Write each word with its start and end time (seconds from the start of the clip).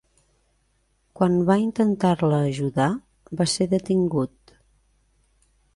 Quan 1.19 1.35
va 1.49 1.57
intentar-la 1.65 2.41
ajudar, 2.49 2.89
va 3.43 3.49
ser 3.55 3.69
detingut. 3.79 4.57